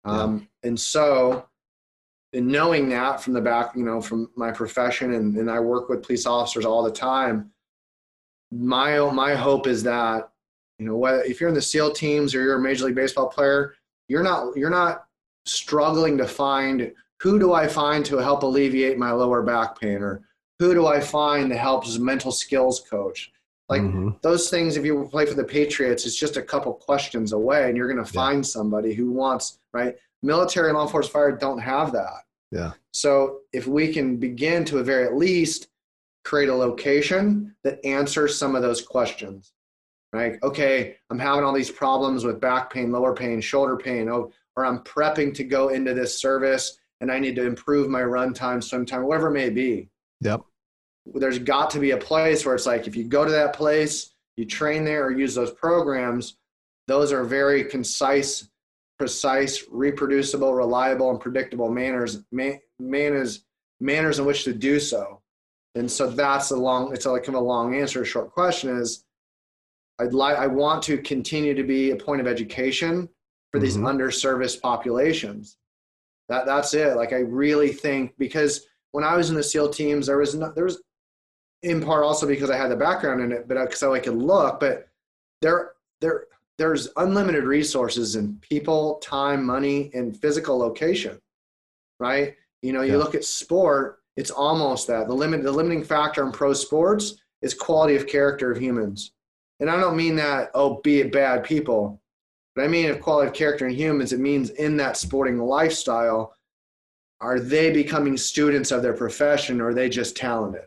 [0.03, 1.47] um, and so
[2.33, 5.87] in knowing that from the back, you know, from my profession, and, and I work
[5.87, 7.49] with police officers all the time.
[8.55, 10.29] My my hope is that
[10.79, 13.27] you know, whether, if you're in the SEAL teams or you're a Major League Baseball
[13.27, 13.75] player,
[14.07, 15.05] you're not you're not
[15.45, 16.91] struggling to find
[17.21, 20.21] who do I find to help alleviate my lower back pain or
[20.59, 23.31] who do I find to help as a mental skills coach.
[23.67, 24.09] Like mm-hmm.
[24.21, 27.75] those things, if you play for the Patriots, it's just a couple questions away, and
[27.75, 28.49] you're going to find yeah.
[28.49, 29.95] somebody who wants right.
[30.21, 32.23] Military law enforcement fire don't have that.
[32.51, 32.73] Yeah.
[32.91, 35.67] So if we can begin to, a very at least,
[36.25, 39.53] create a location that answers some of those questions,
[40.11, 40.37] right?
[40.43, 44.65] Okay, I'm having all these problems with back pain, lower pain, shoulder pain, oh, or
[44.65, 48.61] I'm prepping to go into this service and I need to improve my run time,
[48.61, 49.89] swim time, whatever it may be.
[50.21, 50.41] Yep.
[51.13, 54.15] There's got to be a place where it's like if you go to that place,
[54.35, 56.37] you train there or use those programs,
[56.87, 58.49] those are very concise,
[58.97, 63.45] precise, reproducible, reliable, and predictable manners, man, manners,
[63.79, 65.21] manners in which to do so.
[65.75, 68.01] And so that's a long, it's like kind of a long answer.
[68.01, 69.03] A short question is
[69.99, 73.09] I'd like I want to continue to be a point of education
[73.51, 73.85] for these mm-hmm.
[73.85, 75.57] underserviced populations.
[76.27, 76.95] That that's it.
[76.95, 80.51] Like I really think because when I was in the SEAL teams, there was no,
[80.51, 80.81] there was
[81.61, 84.15] in part also because I had the background in it, but because uh, I could
[84.15, 84.59] look.
[84.59, 84.87] But
[85.41, 86.25] there there
[86.57, 91.19] there's unlimited resources in people, time, money, and physical location.
[91.99, 92.35] Right?
[92.61, 92.97] You know, you yeah.
[92.97, 95.07] look at sport, it's almost that.
[95.07, 99.11] The limit the limiting factor in pro sports is quality of character of humans
[99.59, 102.01] and I don't mean that, oh, be it bad people,
[102.55, 106.35] but I mean if quality of character in humans, it means in that sporting lifestyle,
[107.21, 110.65] are they becoming students of their profession or are they just talented?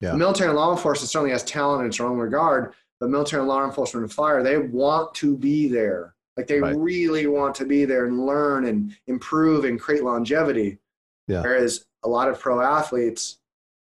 [0.00, 0.14] Yeah.
[0.14, 3.64] Military and law enforcement certainly has talent in its own regard, but military and law
[3.64, 6.14] enforcement and fire, they want to be there.
[6.36, 6.76] Like they right.
[6.76, 10.78] really want to be there and learn and improve and create longevity.
[11.28, 11.40] Yeah.
[11.40, 13.38] Whereas a lot of pro athletes,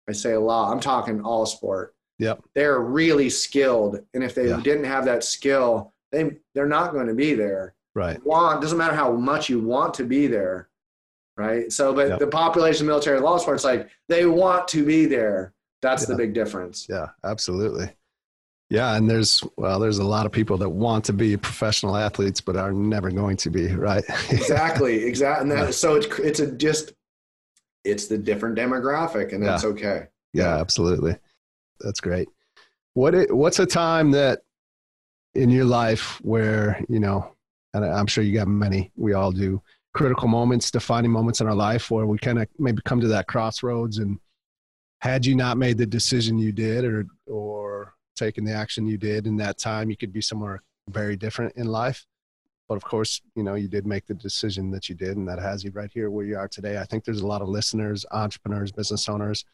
[0.09, 2.45] I say a lot, I'm talking all sport, Yep.
[2.55, 3.99] They're really skilled.
[4.13, 4.61] And if they yeah.
[4.61, 7.75] didn't have that skill, they they're not going to be there.
[7.95, 8.25] Right.
[8.25, 10.69] Want doesn't matter how much you want to be there.
[11.37, 11.73] Right.
[11.73, 12.19] So but yep.
[12.19, 15.55] the population military law sports like they want to be there.
[15.81, 16.09] That's yeah.
[16.09, 16.87] the big difference.
[16.91, 17.91] Yeah, absolutely.
[18.69, 22.41] Yeah, and there's well, there's a lot of people that want to be professional athletes,
[22.41, 24.05] but are never going to be, right?
[24.31, 25.51] exactly, exactly.
[25.51, 26.93] And that, so it's it's a just
[27.85, 29.69] it's the different demographic, and that's yeah.
[29.71, 30.07] okay.
[30.33, 31.17] Yeah, absolutely
[31.81, 32.29] that's great.
[32.95, 34.41] What it, what's a time that
[35.35, 37.35] in your life where you know,
[37.75, 38.93] and I'm sure you got many.
[38.97, 39.63] We all do
[39.95, 43.27] critical moments, defining moments in our life where we kind of maybe come to that
[43.27, 44.19] crossroads and
[45.01, 49.27] had you not made the decision you did or or taken the action you did
[49.27, 52.05] in that time you could be somewhere very different in life
[52.71, 55.39] but of course you know you did make the decision that you did and that
[55.39, 58.07] has you right here where you are today i think there's a lot of listeners
[58.13, 59.45] entrepreneurs business owners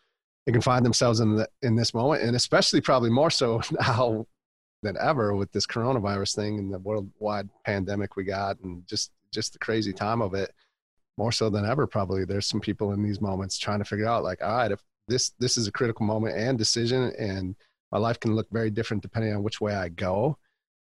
[0.47, 4.27] they can find themselves in the, in this moment, and especially probably more so now
[4.83, 9.53] than ever with this coronavirus thing and the worldwide pandemic we got, and just just
[9.53, 10.53] the crazy time of it.
[11.19, 14.23] More so than ever, probably there's some people in these moments trying to figure out,
[14.23, 17.57] like, all right, if this this is a critical moment and decision, and
[17.91, 20.39] my life can look very different depending on which way I go.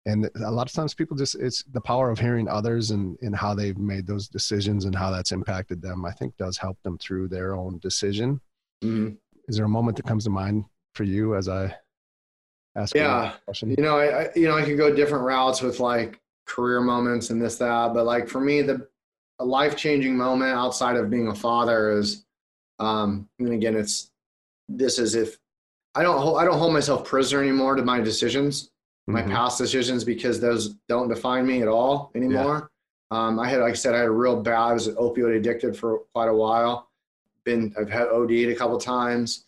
[0.06, 3.34] And a lot of times people just it's the power of hearing others and, and
[3.34, 6.98] how they've made those decisions and how that's impacted them, I think does help them
[6.98, 8.42] through their own decision.
[8.84, 9.14] Mm-hmm
[9.48, 11.76] is there a moment that comes to mind for you as I
[12.76, 12.96] ask?
[12.96, 16.82] Yeah, you know, I, I you know I could go different routes with like career
[16.82, 18.88] moments and this that, but like for me, the
[19.40, 22.26] a life changing moment outside of being a father is,
[22.80, 24.12] um, and again, it's
[24.70, 25.38] this is if
[25.96, 28.72] I don't hold, I don't hold myself prisoner anymore to my decisions,
[29.08, 29.32] my mm-hmm.
[29.32, 32.70] past decisions because those don't define me at all anymore.
[33.12, 33.28] Yeah.
[33.28, 34.60] Um, I had, like I said, I had a real bad.
[34.60, 36.90] I was opioid addicted for quite a while
[37.44, 39.46] been I've had OD'd a couple times,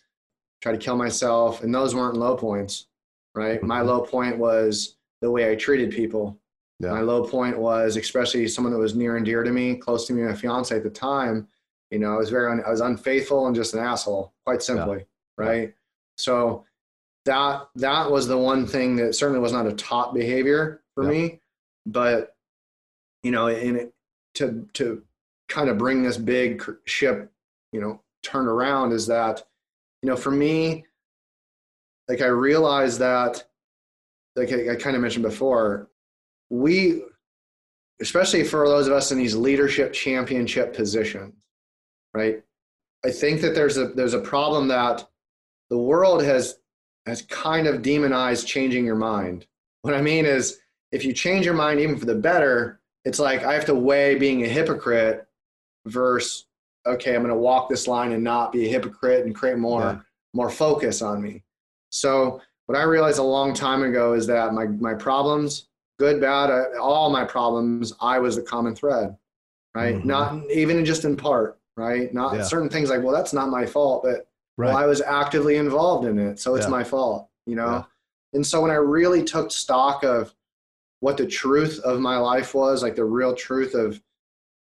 [0.62, 2.86] tried to kill myself, and those weren't low points,
[3.34, 3.62] right?
[3.62, 3.88] My mm-hmm.
[3.88, 6.38] low point was the way I treated people.
[6.78, 6.90] Yeah.
[6.90, 10.12] My low point was especially someone that was near and dear to me, close to
[10.12, 11.48] me, my fiance at the time.
[11.90, 14.98] You know, I was very un- I was unfaithful and just an asshole, quite simply,
[14.98, 15.04] yeah.
[15.44, 15.74] right?
[16.16, 16.64] So
[17.26, 21.10] that that was the one thing that certainly was not a top behavior for yeah.
[21.10, 21.40] me,
[21.84, 22.34] but
[23.22, 23.94] you know, in it
[24.34, 25.02] to to
[25.48, 27.30] kind of bring this big ship
[27.72, 29.44] you know turn around is that
[30.02, 30.84] you know for me
[32.08, 33.44] like i realized that
[34.34, 35.88] like i, I kind of mentioned before
[36.50, 37.04] we
[38.00, 41.34] especially for those of us in these leadership championship positions,
[42.14, 42.42] right?
[43.04, 45.08] I think that there's a there's a problem that
[45.70, 46.58] the world has
[47.06, 49.46] has kind of demonized changing your mind.
[49.82, 50.58] What I mean is
[50.92, 54.16] if you change your mind even for the better, it's like I have to weigh
[54.16, 55.26] being a hypocrite
[55.86, 56.46] versus
[56.86, 59.80] okay, I'm going to walk this line and not be a hypocrite and create more
[59.80, 59.98] yeah.
[60.34, 61.42] more focus on me.
[61.90, 66.50] So what I realized a long time ago is that my my problems, good, bad,
[66.50, 69.16] uh, all my problems, I was the common thread,
[69.74, 69.96] right?
[69.96, 70.08] Mm-hmm.
[70.08, 72.12] Not even just in part, right?
[72.12, 72.42] Not yeah.
[72.42, 74.68] certain things like, well, that's not my fault, but right.
[74.68, 76.70] well, I was actively involved in it, so it's yeah.
[76.70, 77.86] my fault, you know.
[78.32, 80.34] And so when I really took stock of
[81.00, 84.00] what the truth of my life was, like the real truth of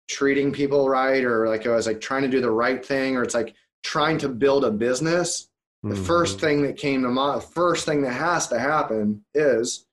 [0.08, 3.24] treating people right, or like I was like trying to do the right thing, or
[3.24, 5.50] it's like trying to build a business
[5.84, 6.04] the mm-hmm.
[6.04, 9.88] first thing that came to mind, the first thing that has to happen is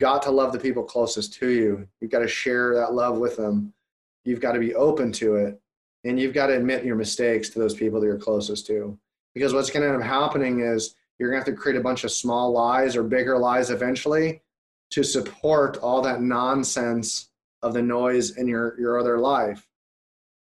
[0.00, 1.88] got to love the people closest to you.
[2.00, 3.72] You've got to share that love with them.
[4.24, 5.60] You've got to be open to it.
[6.04, 8.96] And you've got to admit your mistakes to those people that you're closest to.
[9.36, 11.82] Because what's going to end up happening is you're going to have to create a
[11.82, 14.40] bunch of small lies or bigger lies eventually
[14.92, 17.28] to support all that nonsense
[17.60, 19.68] of the noise in your, your other life.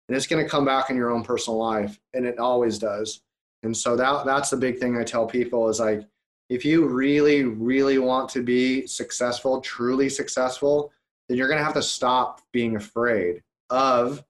[0.08, 2.00] And it's going to come back in your own personal life.
[2.14, 3.20] And it always does.
[3.64, 6.08] And so that that's the big thing I tell people is like
[6.50, 10.94] if you really really want to be successful, truly successful,
[11.28, 14.24] then you're going to have to stop being afraid of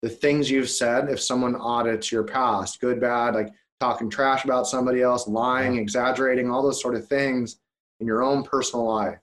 [0.00, 4.66] the things you've said if someone audits your past, good, bad, like talking trash about
[4.66, 7.56] somebody else, lying, exaggerating, all those sort of things
[8.00, 9.18] in your own personal life.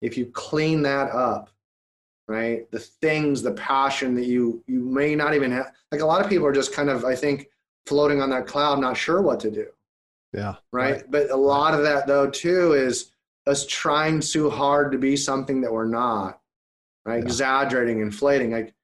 [0.00, 1.50] If you clean that up,
[2.28, 2.70] right?
[2.70, 6.28] The things, the passion that you you may not even have like a lot of
[6.28, 7.48] people are just kind of I think
[7.86, 9.66] floating on that cloud, not sure what to do.
[10.32, 10.56] Yeah.
[10.72, 10.92] Right.
[10.92, 11.10] right.
[11.10, 11.78] But a lot right.
[11.78, 13.12] of that, though, too, is
[13.46, 16.40] us trying too hard to be something that we're not,
[17.04, 17.18] right?
[17.18, 17.24] Yeah.
[17.24, 18.50] Exaggerating, inflating.
[18.50, 18.74] Like,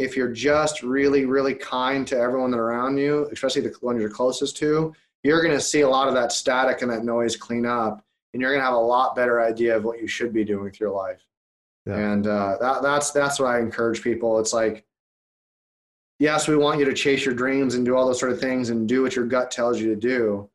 [0.00, 4.10] if you're just really, really kind to everyone that around you, especially the ones you're
[4.10, 7.66] closest to, you're going to see a lot of that static and that noise clean
[7.66, 10.44] up, and you're going to have a lot better idea of what you should be
[10.44, 11.24] doing with your life.
[11.86, 11.96] Yeah.
[11.96, 14.38] And uh, that, that's that's what I encourage people.
[14.38, 14.84] It's like
[16.20, 18.70] yes, we want you to chase your dreams and do all those sort of things
[18.70, 20.48] and do what your gut tells you to do.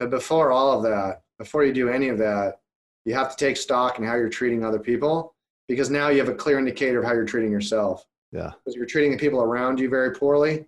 [0.00, 2.60] But before all of that, before you do any of that,
[3.04, 5.34] you have to take stock in how you're treating other people
[5.68, 8.04] because now you have a clear indicator of how you're treating yourself.
[8.32, 8.52] Yeah.
[8.64, 10.66] Because you're treating the people around you very poorly,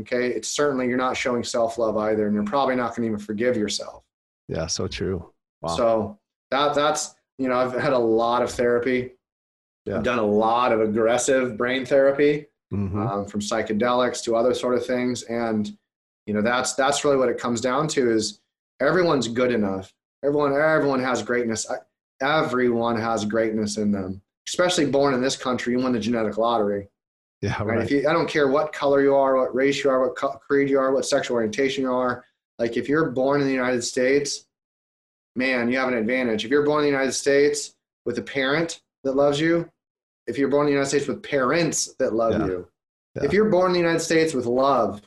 [0.00, 3.14] okay, it's certainly you're not showing self love either, and you're probably not going to
[3.14, 4.02] even forgive yourself.
[4.48, 5.32] Yeah, so true.
[5.62, 5.76] Wow.
[5.76, 6.18] So
[6.50, 9.12] that that's you know I've had a lot of therapy.
[9.86, 9.96] Yeah.
[9.96, 13.06] I've done a lot of aggressive brain therapy mm-hmm.
[13.06, 15.22] um, from psychedelics to other sort of things.
[15.24, 15.76] And,
[16.26, 18.40] you know, that's, that's really what it comes down to is
[18.80, 19.92] everyone's good enough.
[20.24, 21.66] Everyone, everyone has greatness.
[22.20, 25.74] Everyone has greatness in them, especially born in this country.
[25.74, 26.88] You win the genetic lottery.
[27.44, 27.76] Yeah, right.
[27.76, 27.84] right.
[27.84, 30.70] If you, I don't care what color you are, what race you are, what creed
[30.70, 32.24] you are, what sexual orientation you are.
[32.58, 34.46] Like if you're born in the United States,
[35.36, 36.46] man, you have an advantage.
[36.46, 37.74] If you're born in the United States
[38.06, 39.70] with a parent that loves you,
[40.26, 42.46] if you're born in the United States with parents that love yeah.
[42.46, 42.68] you,
[43.16, 43.24] yeah.
[43.24, 45.02] if you're born in the United States with love,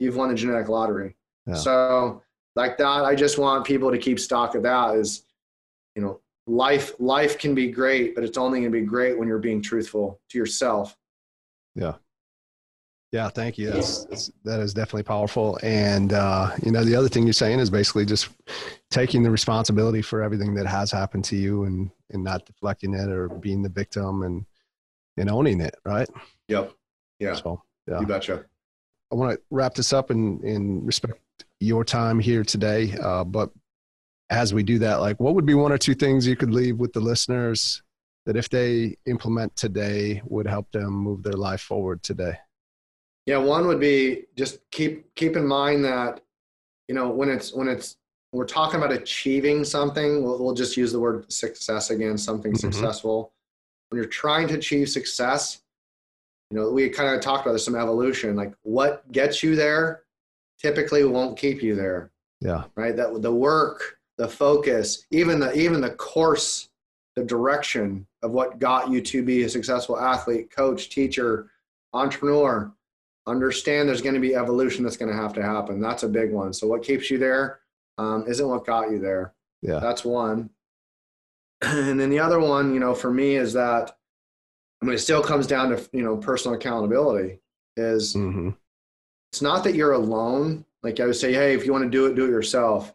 [0.00, 1.14] you've won the genetic lottery.
[1.46, 1.54] Yeah.
[1.54, 2.22] So
[2.56, 5.26] like that, I just want people to keep stock of that is,
[5.94, 9.28] you know, life, life can be great, but it's only going to be great when
[9.28, 10.96] you're being truthful to yourself.
[11.74, 11.94] Yeah.
[13.12, 13.70] Yeah, thank you.
[13.70, 15.58] That's, that's that is definitely powerful.
[15.62, 18.30] And uh, you know, the other thing you're saying is basically just
[18.90, 23.10] taking the responsibility for everything that has happened to you and and not deflecting it
[23.10, 24.46] or being the victim and
[25.18, 26.08] and owning it, right?
[26.48, 26.72] Yep.
[27.18, 27.34] Yeah.
[27.34, 28.00] So yeah.
[28.00, 28.46] You betcha.
[29.12, 31.20] I want to wrap this up and and respect
[31.60, 32.94] your time here today.
[32.98, 33.50] Uh, but
[34.30, 36.78] as we do that, like what would be one or two things you could leave
[36.78, 37.82] with the listeners
[38.26, 42.38] that if they implement today would help them move their life forward today?
[43.26, 46.20] Yeah, one would be just keep keep in mind that
[46.88, 47.96] you know when it's when it's
[48.32, 50.24] we're talking about achieving something.
[50.24, 52.16] We'll, we'll just use the word success again.
[52.16, 52.70] Something mm-hmm.
[52.70, 53.32] successful.
[53.90, 55.62] When you're trying to achieve success,
[56.50, 58.34] you know we kind of talked about this some evolution.
[58.34, 60.02] Like what gets you there,
[60.60, 62.10] typically won't keep you there.
[62.40, 62.64] Yeah.
[62.74, 62.96] Right.
[62.96, 66.68] That the work, the focus, even the even the course,
[67.14, 71.50] the direction of what got you to be a successful athlete, coach, teacher,
[71.92, 72.72] entrepreneur
[73.26, 75.80] understand there's going to be evolution that's going to have to happen.
[75.80, 76.52] That's a big one.
[76.52, 77.60] So what keeps you there
[77.98, 79.34] um, not what got you there.
[79.60, 80.50] Yeah, that's one.
[81.64, 83.96] And then the other one, you know, for me is that
[84.82, 87.38] I mean, it still comes down to you know personal accountability.
[87.76, 88.50] Is mm-hmm.
[89.30, 90.64] it's not that you're alone.
[90.82, 92.92] Like I would say, hey, if you want to do it, do it yourself.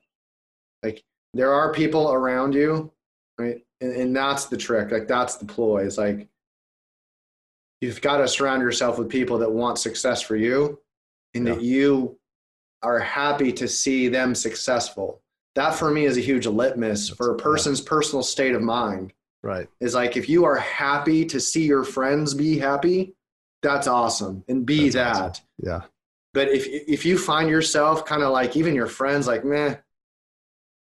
[0.84, 2.92] Like there are people around you,
[3.38, 3.62] right?
[3.82, 4.92] And, and that's the trick.
[4.92, 5.86] Like that's the ploy.
[5.86, 6.28] It's like
[7.82, 10.80] you've got to surround yourself with people that want success for you
[11.34, 12.18] and that you
[12.82, 15.22] are happy to see them successful.
[15.56, 19.14] That for me is a huge litmus for a person's personal state of mind.
[19.44, 19.68] Right.
[19.80, 23.16] Is like if you are happy to see your friends be happy,
[23.62, 25.24] that's awesome and be That's that.
[25.24, 25.46] awesome.
[25.58, 25.82] Yeah.
[26.34, 29.76] But if if you find yourself kind of like even your friends like meh,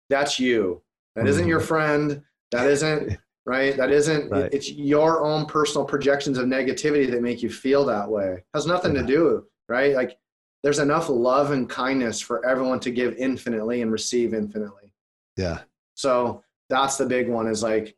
[0.10, 0.82] that's you.
[1.16, 1.66] That not your mm.
[1.66, 2.24] friend.
[2.52, 3.76] That isn't right.
[3.78, 4.30] That isn't.
[4.30, 4.54] Right.
[4.54, 8.43] It's your own personal projections of negativity that make you feel that way.
[8.54, 9.02] Has nothing Yeah.
[9.02, 9.95] to do right.
[9.95, 10.18] Like
[10.64, 14.93] there's enough love and kindness for everyone to give infinitely and receive infinitely.
[15.38, 15.60] Yeah.
[15.95, 17.47] So that's the big one.
[17.47, 17.95] Is like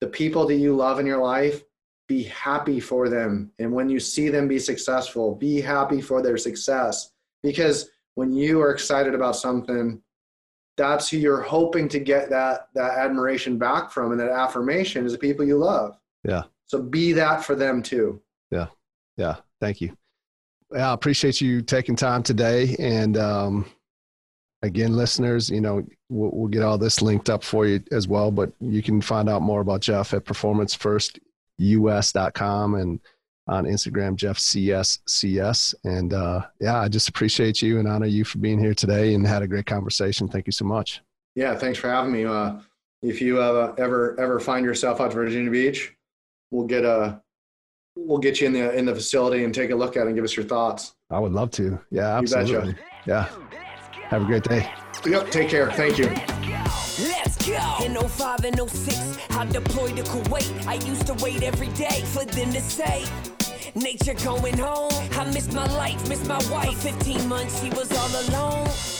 [0.00, 1.62] the people that you love in your life.
[2.08, 6.36] Be happy for them, and when you see them be successful, be happy for their
[6.36, 7.12] success.
[7.40, 10.02] Because when you are excited about something,
[10.80, 15.12] that's who you're hoping to get that that admiration back from and that affirmation is
[15.12, 16.42] the people you love Yeah.
[16.66, 18.20] so be that for them too
[18.50, 18.66] Yeah.
[19.16, 19.36] Yeah.
[19.60, 19.94] Thank you.
[20.72, 22.74] Yeah, I appreciate you taking time today.
[22.78, 23.66] And um,
[24.62, 28.30] again, listeners, you know, we'll, we'll get all this linked up for you as well.
[28.30, 33.00] But you can find out more about Jeff at performancefirstus.com and
[33.48, 35.74] on Instagram, Jeff CSCS.
[35.84, 39.26] And uh, yeah, I just appreciate you and honor you for being here today and
[39.26, 40.28] had a great conversation.
[40.28, 41.00] Thank you so much.
[41.36, 42.54] yeah thanks for having me uh,
[43.02, 45.94] if you uh, ever ever find yourself out to virginia beach
[46.50, 47.20] we'll get a
[47.96, 50.14] we'll get you in the in the facility and take a look at it and
[50.16, 51.76] give us your thoughts I would love to.
[51.90, 52.38] Yeah, You betcha.
[52.38, 52.76] absolutely.
[53.06, 53.28] Yeah.
[54.10, 54.70] Have a great day.
[55.06, 56.06] yep take care thank you
[57.08, 57.84] Let's go.
[57.84, 60.66] In 05 and 06, I deployed to Kuwait.
[60.66, 63.04] I used to wait every day for them to say,
[63.74, 64.90] Nature going home.
[65.12, 66.76] I missed my life, missed my wife.
[66.82, 68.99] 15 months, she was all alone.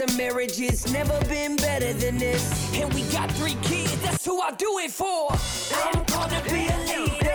[0.00, 2.74] of marriage, it's never been better than this.
[2.74, 5.30] And we got three kids, that's who I do it for.
[5.84, 7.27] I'm called to be a leader.